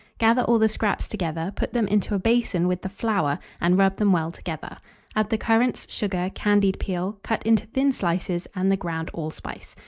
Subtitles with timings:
[0.17, 3.97] Gather all the scraps together, put them into a basin with the flour, and rub
[3.97, 4.77] them well together.
[5.15, 9.75] Add the currants, sugar, candied peel, cut into thin slices, and the ground allspice.